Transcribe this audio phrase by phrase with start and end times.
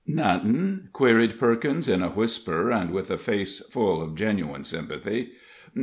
[0.07, 5.33] "Nothin'?" queried Perkins, in a whisper, and with a face full of genuine sympathy.